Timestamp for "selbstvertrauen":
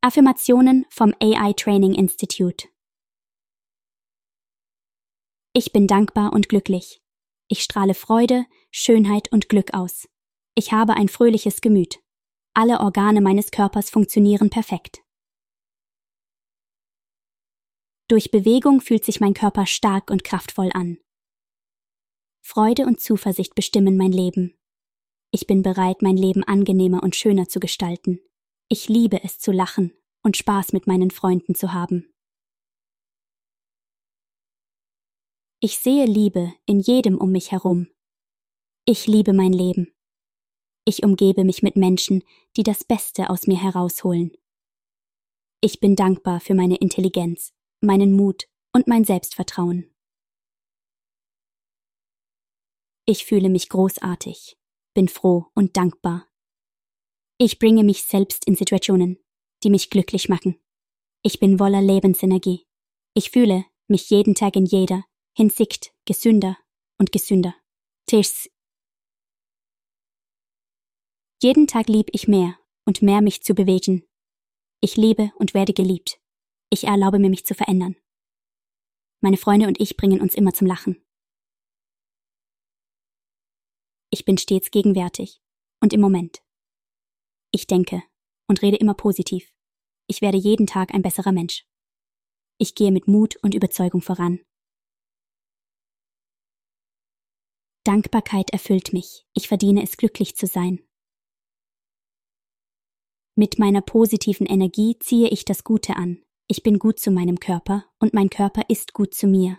49.04-49.90